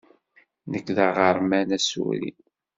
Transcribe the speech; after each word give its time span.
Nekk 0.71 0.87
d 0.95 0.97
aɣerman 1.07 1.69
asuri. 1.77 2.31